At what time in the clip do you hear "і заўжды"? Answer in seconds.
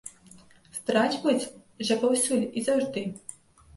2.47-3.09